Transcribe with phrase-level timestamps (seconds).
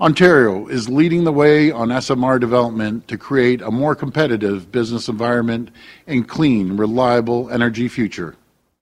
[0.00, 5.70] Ontario is leading the way on SMR development to create a more competitive business environment
[6.08, 8.34] and clean, reliable energy future.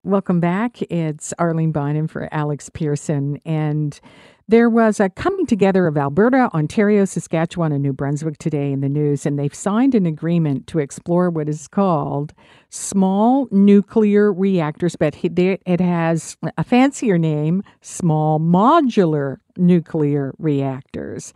[0.03, 0.81] Welcome back.
[0.81, 3.39] It's Arlene Bynon for Alex Pearson.
[3.45, 3.99] And
[4.47, 8.89] there was a coming together of Alberta, Ontario, Saskatchewan, and New Brunswick today in the
[8.89, 12.33] news, and they've signed an agreement to explore what is called
[12.69, 21.33] small nuclear reactors, but it has a fancier name small modular nuclear reactors.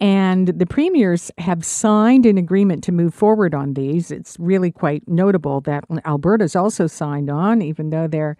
[0.00, 4.10] And the premiers have signed an agreement to move forward on these.
[4.10, 8.36] It's really quite notable that Alberta's also signed on, even though they're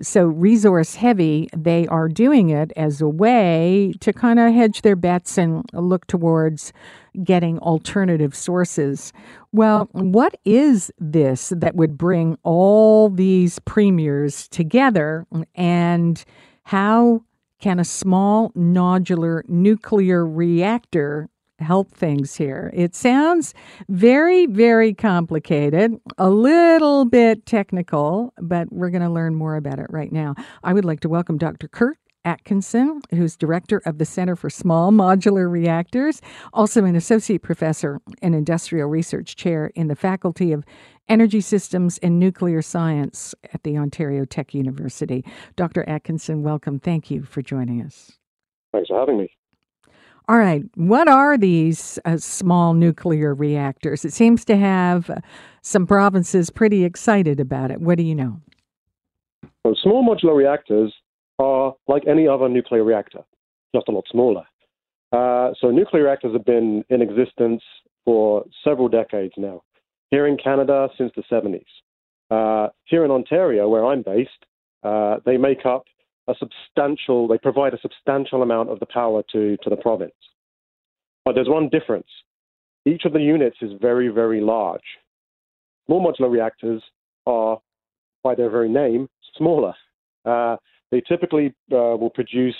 [0.00, 4.96] so resource heavy, they are doing it as a way to kind of hedge their
[4.96, 6.72] bets and look towards
[7.22, 9.12] getting alternative sources.
[9.52, 16.24] Well, what is this that would bring all these premiers together and
[16.62, 17.22] how
[17.60, 21.28] can a small modular nuclear reactor
[21.60, 22.70] help things here.
[22.74, 23.54] It sounds
[23.88, 29.86] very, very complicated, a little bit technical, but we're going to learn more about it
[29.90, 30.34] right now.
[30.62, 31.68] I would like to welcome Dr.
[31.68, 36.20] Kirk Atkinson, who's director of the Center for Small Modular Reactors,
[36.52, 40.64] also an associate professor and industrial research chair in the Faculty of
[41.08, 45.24] Energy Systems and Nuclear Science at the Ontario Tech University.
[45.56, 45.88] Dr.
[45.88, 46.78] Atkinson, welcome.
[46.78, 48.12] Thank you for joining us.
[48.72, 49.30] Thanks for having me.
[50.26, 54.06] All right, what are these uh, small nuclear reactors?
[54.06, 55.16] It seems to have uh,
[55.60, 57.82] some provinces pretty excited about it.
[57.82, 58.40] What do you know?
[59.62, 60.94] Well, small modular reactors
[61.38, 63.20] are like any other nuclear reactor,
[63.74, 64.44] just a lot smaller.
[65.12, 67.62] Uh, so, nuclear reactors have been in existence
[68.04, 69.62] for several decades now.
[70.10, 71.64] Here in Canada, since the 70s.
[72.30, 74.30] Uh, here in Ontario, where I'm based,
[74.82, 75.84] uh, they make up
[76.28, 80.12] a substantial, they provide a substantial amount of the power to, to the province.
[81.24, 82.06] But there's one difference.
[82.86, 84.82] Each of the units is very, very large.
[85.86, 86.82] Small modular reactors
[87.26, 87.60] are,
[88.22, 89.74] by their very name, smaller.
[90.24, 90.56] Uh,
[90.94, 92.54] they typically uh, will produce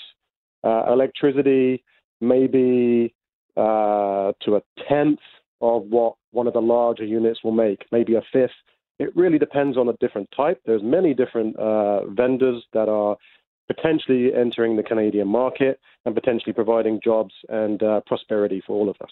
[0.65, 1.81] uh, electricity
[2.19, 3.13] maybe
[3.55, 5.19] uh, to a tenth
[5.61, 8.51] of what one of the larger units will make, maybe a fifth.
[8.99, 10.59] It really depends on a different type.
[10.65, 13.15] There's many different uh, vendors that are
[13.67, 18.97] potentially entering the Canadian market and potentially providing jobs and uh, prosperity for all of
[19.01, 19.11] us.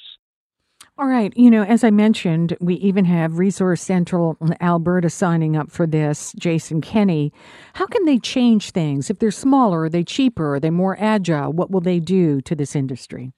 [0.95, 1.35] All right.
[1.35, 6.33] You know, as I mentioned, we even have Resource Central Alberta signing up for this,
[6.37, 7.33] Jason Kenney.
[7.73, 9.09] How can they change things?
[9.09, 10.55] If they're smaller, are they cheaper?
[10.55, 11.51] Are they more agile?
[11.51, 13.31] What will they do to this industry?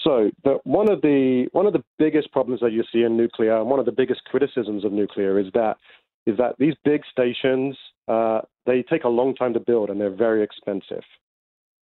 [0.00, 3.58] So, the, one of the one of the biggest problems that you see in nuclear,
[3.58, 5.76] and one of the biggest criticisms of nuclear, is that
[6.26, 7.76] is that these big stations
[8.08, 11.02] uh, they take a long time to build and they're very expensive.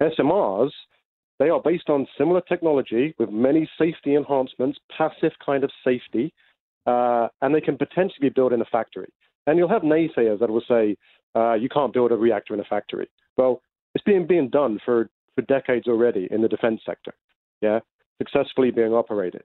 [0.02, 0.72] SMRs,
[1.40, 6.34] they are based on similar technology with many safety enhancements, passive kind of safety,
[6.86, 9.12] uh, and they can potentially be built in a factory.
[9.48, 10.96] And you'll have naysayers that will say,
[11.36, 13.10] uh, you can't build a reactor in a factory.
[13.38, 13.62] Well,
[13.94, 17.14] it's being, being done for, for decades already in the defense sector,
[17.62, 17.80] yeah,
[18.18, 19.44] successfully being operated.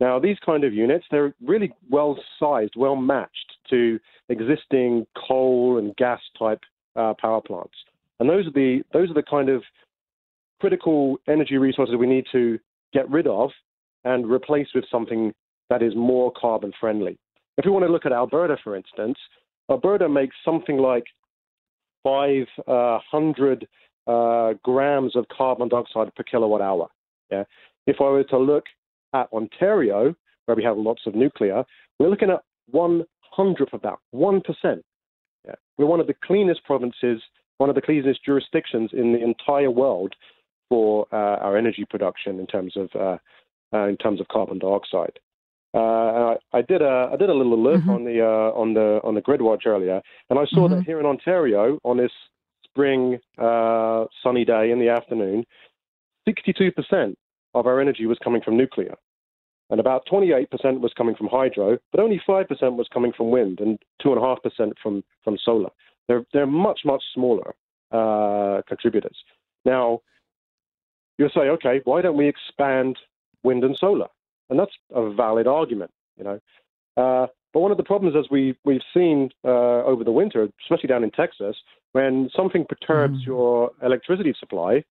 [0.00, 3.98] Now, these kind of units, they're really well sized, well matched to
[4.28, 6.60] existing coal and gas type
[6.96, 7.74] uh, power plants.
[8.18, 9.62] And those are the those are the kind of
[10.60, 12.58] critical energy resources we need to
[12.92, 13.50] get rid of
[14.04, 15.32] and replace with something
[15.68, 17.18] that is more carbon friendly.
[17.56, 19.18] If we want to look at Alberta, for instance,
[19.70, 21.04] Alberta makes something like
[22.02, 23.66] 500
[24.06, 26.88] uh, uh, grams of carbon dioxide per kilowatt hour.
[27.30, 27.44] Yeah.
[27.86, 28.64] If I were to look
[29.14, 30.14] at Ontario,
[30.46, 31.64] where we have lots of nuclear,
[31.98, 32.40] we're looking at
[32.70, 34.82] one hundredth of that, one percent.
[35.46, 35.54] Yeah.
[35.76, 37.22] We're one of the cleanest provinces,
[37.58, 40.14] one of the cleanest jurisdictions in the entire world
[40.70, 43.18] for uh, our energy production in terms of uh,
[43.76, 45.18] uh, in terms of carbon dioxide.
[45.72, 47.90] Uh, I, I, did a I did a little alert mm-hmm.
[47.90, 50.00] on the uh, on the on the grid watch earlier,
[50.30, 50.76] and I saw mm-hmm.
[50.76, 52.10] that here in Ontario on this
[52.64, 55.44] spring uh, sunny day in the afternoon,
[56.28, 57.14] 62%
[57.54, 58.94] of our energy was coming from nuclear.
[59.70, 60.48] And about 28%
[60.80, 65.38] was coming from hydro, but only 5% was coming from wind and 2.5% from, from
[65.44, 65.70] solar.
[66.08, 67.54] They're, they're much, much smaller
[67.92, 69.16] uh, contributors.
[69.64, 70.00] Now,
[71.20, 72.98] you'll say, okay, why don't we expand
[73.44, 74.08] wind and solar?
[74.50, 76.40] and that's a valid argument, you know.
[76.96, 80.88] Uh, but one of the problems, as we we've seen uh, over the winter, especially
[80.88, 81.56] down in Texas,
[81.92, 83.26] when something perturbs mm.
[83.26, 84.84] your electricity supply,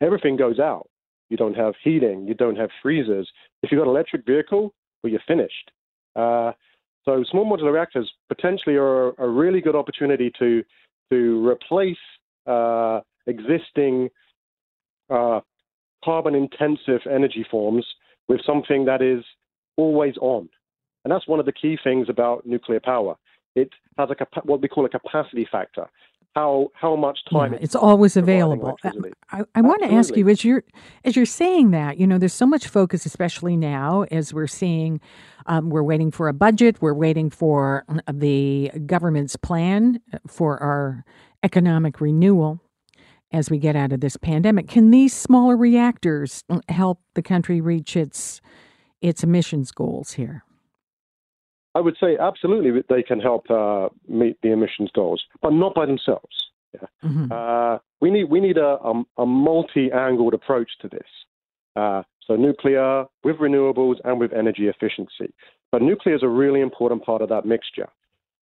[0.00, 0.88] everything goes out.
[1.28, 3.30] You don't have heating, you don't have freezers.
[3.62, 4.72] If you've got an electric vehicle,
[5.02, 5.70] well, you're finished.
[6.16, 6.52] Uh,
[7.04, 10.62] so small modular reactors potentially are a really good opportunity to
[11.10, 11.96] to replace
[12.46, 14.08] uh, existing
[15.10, 15.40] uh,
[16.04, 17.86] carbon intensive energy forms
[18.28, 19.24] with something that is
[19.76, 20.48] always on.
[21.04, 23.16] And that's one of the key things about nuclear power.
[23.54, 25.86] It has a capa- what we call a capacity factor.
[26.34, 28.76] How how much time yeah, it's, it's always available.
[28.82, 28.90] I,
[29.30, 30.64] I, I want to ask you as you're
[31.04, 35.00] as you're saying that you know there's so much focus, especially now as we're seeing
[35.46, 41.04] um, we're waiting for a budget, we're waiting for the government's plan for our
[41.44, 42.60] economic renewal
[43.34, 44.68] as we get out of this pandemic.
[44.68, 48.40] Can these smaller reactors help the country reach its
[49.02, 50.44] its emissions goals here?
[51.74, 55.84] I would say absolutely they can help uh, meet the emissions goals, but not by
[55.84, 56.34] themselves.
[56.72, 56.88] Yeah.
[57.04, 57.32] Mm-hmm.
[57.32, 61.10] Uh, we need we need a, a, a multi-angled approach to this.
[61.74, 65.34] Uh, so nuclear with renewables and with energy efficiency.
[65.72, 67.88] But nuclear is a really important part of that mixture.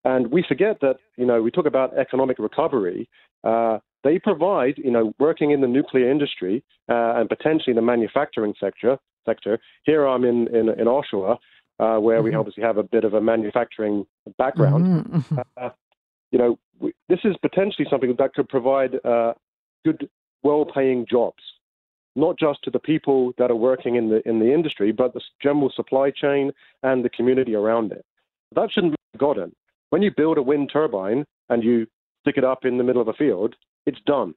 [0.03, 3.09] And we forget that, you know, we talk about economic recovery.
[3.43, 8.53] Uh, they provide, you know, working in the nuclear industry uh, and potentially the manufacturing
[8.59, 8.98] sector.
[9.24, 9.59] Sector.
[9.83, 11.38] Here I'm in in, in Oshawa,
[11.80, 12.24] uh, where mm-hmm.
[12.24, 14.06] we obviously have a bit of a manufacturing
[14.39, 14.86] background.
[14.86, 15.15] Mm-hmm.
[15.18, 15.39] mm-hmm.
[15.57, 15.69] Uh,
[16.31, 19.33] you know, we, this is potentially something that could provide uh,
[19.86, 20.09] good,
[20.44, 21.44] well-paying jobs,
[22.15, 25.21] not just to the people that are working in the in the industry, but the
[25.39, 26.51] general supply chain
[26.81, 28.03] and the community around it.
[28.56, 29.56] That shouldn't be forgotten.
[29.92, 31.86] When you build a wind turbine and you
[32.21, 33.56] stick it up in the middle of a field,
[33.86, 34.33] it's done.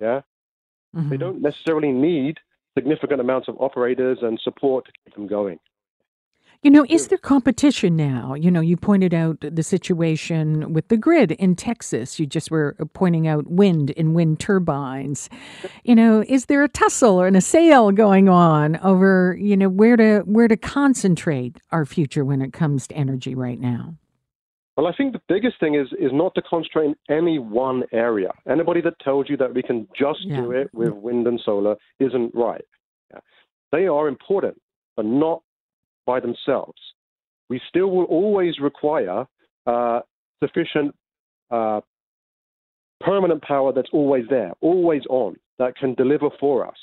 [0.00, 0.20] Yeah.
[0.96, 1.08] Mm-hmm.
[1.10, 2.38] They don't necessarily need
[2.76, 5.58] significant amounts of operators and support to keep them going.
[6.62, 8.34] You know, is there competition now?
[8.34, 12.18] You know, you pointed out the situation with the grid in Texas.
[12.18, 15.30] You just were pointing out wind and wind turbines.
[15.84, 19.96] You know, is there a tussle or an sale going on over, you know, where
[19.96, 23.94] to where to concentrate our future when it comes to energy right now?
[24.78, 28.30] Well, I think the biggest thing is is not to concentrate in any one area.
[28.48, 30.36] Anybody that tells you that we can just yeah.
[30.36, 32.64] do it with wind and solar isn't right.
[33.12, 33.18] Yeah.
[33.72, 34.56] They are important,
[34.94, 35.42] but not
[36.06, 36.78] by themselves.
[37.50, 39.26] We still will always require
[39.66, 40.00] uh,
[40.44, 40.94] sufficient
[41.50, 41.80] uh,
[43.00, 46.76] permanent power that's always there, always on, that can deliver for us.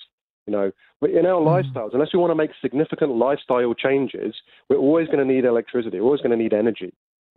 [0.47, 0.71] You know,
[1.01, 1.47] in our mm.
[1.47, 4.35] lifestyles, unless we want to make significant lifestyle changes,
[4.69, 6.01] we're always going to need electricity.
[6.01, 6.91] We're always going to need energy.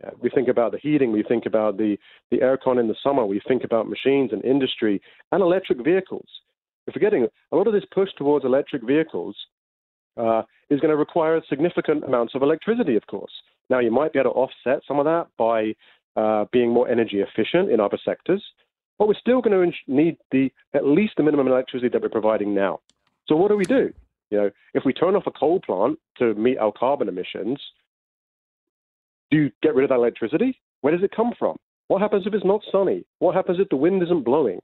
[0.07, 1.97] Uh, we think about the heating, we think about the,
[2.31, 5.01] the aircon in the summer, we think about machines and industry
[5.33, 6.27] and electric vehicles.
[6.87, 9.37] We're forgetting a lot of this push towards electric vehicles
[10.17, 13.33] uh, is going to require significant amounts of electricity, of course.
[13.71, 15.75] Now, you might be able to offset some of that by
[16.17, 18.43] uh, being more energy efficient in other sectors,
[18.99, 22.55] but we're still going to need the at least the minimum electricity that we're providing
[22.55, 22.81] now.
[23.29, 23.93] So, what do we do?
[24.31, 27.61] You know, if we turn off a coal plant to meet our carbon emissions,
[29.31, 30.61] do you get rid of that electricity?
[30.81, 31.57] Where does it come from?
[31.89, 33.05] What happens if it's not sunny?
[33.19, 34.61] What happens if the wind isn't blowing?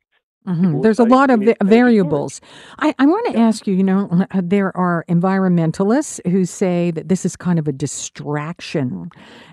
[0.46, 0.82] Mm-hmm.
[0.82, 2.42] There's a lot of variables.
[2.78, 3.46] I, I want to yeah.
[3.46, 7.72] ask you, you know, there are environmentalists who say that this is kind of a
[7.72, 9.08] distraction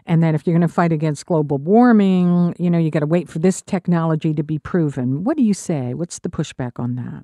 [0.06, 3.06] and that if you're going to fight against global warming, you know, you got to
[3.06, 5.24] wait for this technology to be proven.
[5.24, 5.94] What do you say?
[5.94, 7.24] What's the pushback on that?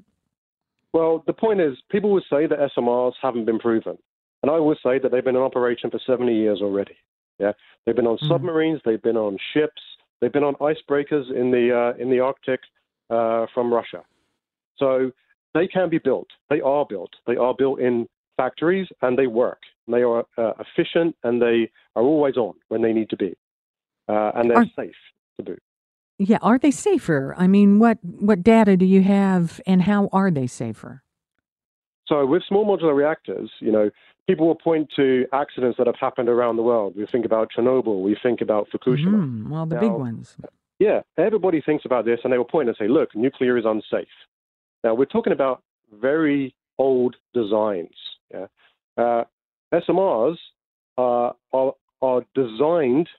[0.93, 3.97] Well, the point is, people would say that SMRs haven't been proven.
[4.43, 6.95] And I would say that they've been in operation for 70 years already.
[7.39, 7.51] Yeah,
[7.85, 8.27] they've been on mm.
[8.27, 9.81] submarines, they've been on ships,
[10.21, 12.61] they've been on icebreakers in the uh, in the Arctic
[13.09, 14.03] uh, from Russia.
[14.77, 15.11] So
[15.53, 16.27] they can be built.
[16.49, 17.11] They are built.
[17.25, 19.59] They are built in factories and they work.
[19.87, 23.35] They are uh, efficient and they are always on when they need to be,
[24.07, 24.95] uh, and they're are, safe
[25.37, 25.63] to boot.
[26.19, 27.33] Yeah, are they safer?
[27.37, 31.03] I mean, what what data do you have, and how are they safer?
[32.07, 33.89] So with small modular reactors, you know,
[34.27, 36.95] people will point to accidents that have happened around the world.
[36.95, 39.25] We think about Chernobyl, we think about Fukushima.
[39.25, 40.37] Mm, well, the now, big ones.
[40.79, 44.07] Yeah, everybody thinks about this and they will point and say, look, nuclear is unsafe.
[44.83, 47.95] Now, we're talking about very old designs.
[48.31, 48.45] Yeah?
[48.97, 49.23] Uh,
[49.73, 50.37] SMRs
[50.97, 53.09] uh, are, are designed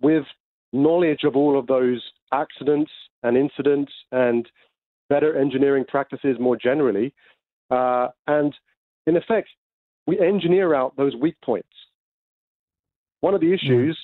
[0.00, 0.24] with
[0.72, 2.90] knowledge of all of those accidents
[3.22, 4.48] and incidents and
[5.08, 7.12] better engineering practices more generally.
[7.72, 8.54] Uh, and
[9.06, 9.48] in effect,
[10.06, 11.68] we engineer out those weak points.
[13.20, 13.98] One of the issues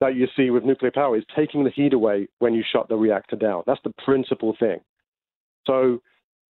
[0.00, 2.96] that you see with nuclear power is taking the heat away when you shut the
[2.96, 3.62] reactor down.
[3.66, 4.80] That's the principal thing.
[5.66, 6.00] So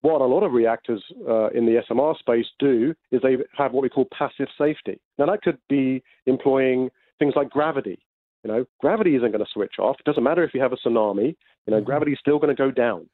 [0.02, 3.84] what a lot of reactors uh, in the SMR space do is they have what
[3.84, 5.00] we call passive safety.
[5.18, 6.90] Now, that could be employing
[7.20, 8.00] things like gravity.
[8.44, 9.98] You know, gravity isn't going to switch off.
[10.00, 11.36] It doesn't matter if you have a tsunami.
[11.66, 11.86] You know, mm-hmm.
[11.86, 13.10] gravity's still going to go down.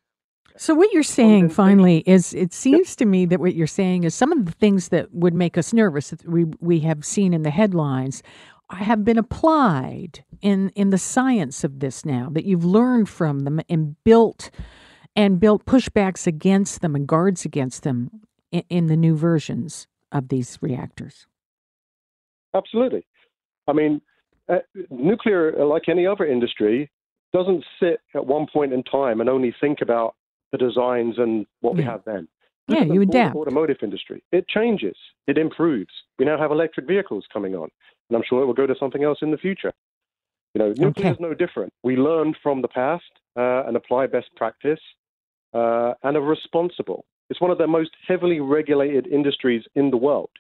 [0.58, 4.14] So what you're saying finally is it seems to me that what you're saying is
[4.14, 7.44] some of the things that would make us nervous that we we have seen in
[7.44, 8.22] the headlines
[8.72, 13.62] have been applied in in the science of this now that you've learned from them
[13.70, 14.52] and built
[15.16, 18.10] and built pushbacks against them and guards against them
[18.52, 21.28] in, in the new versions of these reactors.
[22.54, 23.06] Absolutely.
[23.68, 24.02] I mean,
[24.48, 24.58] uh,
[24.90, 26.90] nuclear, like any other industry,
[27.34, 30.16] doesn't sit at one point in time and only think about
[30.52, 31.78] the designs and what yeah.
[31.78, 32.28] we have then.
[32.68, 33.36] yeah, you adapt.
[33.36, 34.96] Automotive industry, it changes,
[35.28, 35.92] it improves.
[36.18, 37.70] We now have electric vehicles coming on,
[38.10, 39.74] and I'm sure it will go to something else in the future.
[40.54, 41.10] You know, nuclear okay.
[41.10, 41.74] is no different.
[41.84, 44.80] We learn from the past uh, and apply best practice,
[45.54, 47.06] uh, and are responsible.
[47.30, 50.32] It's one of the most heavily regulated industries in the world.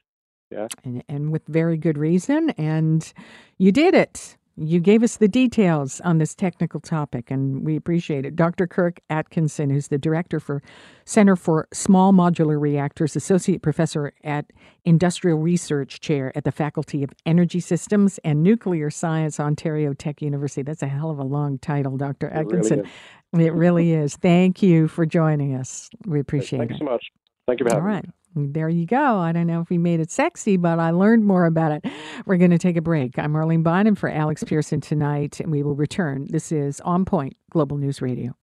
[0.51, 2.49] Yeah, and, and with very good reason.
[2.51, 3.11] And
[3.59, 4.37] you did it.
[4.61, 8.35] You gave us the details on this technical topic, and we appreciate it.
[8.35, 8.67] Dr.
[8.67, 10.61] Kirk Atkinson, who's the director for
[11.05, 14.51] Center for Small Modular Reactors, associate professor at
[14.83, 20.63] Industrial Research Chair at the Faculty of Energy Systems and Nuclear Science, Ontario Tech University.
[20.63, 22.29] That's a hell of a long title, Dr.
[22.29, 22.79] Atkinson.
[22.79, 22.85] It
[23.31, 23.47] really is.
[23.47, 24.15] it really is.
[24.17, 25.89] Thank you for joining us.
[26.05, 26.79] We appreciate Thanks it.
[26.79, 27.11] Thanks so much.
[27.49, 28.05] Thank you for having All right.
[28.35, 28.47] me.
[28.51, 29.17] There you go.
[29.17, 31.85] I don't know if we made it sexy, but I learned more about it.
[32.25, 33.17] We're going to take a break.
[33.17, 36.27] I'm Arlene Bynon for Alex Pearson tonight, and we will return.
[36.29, 38.39] This is On Point Global News Radio.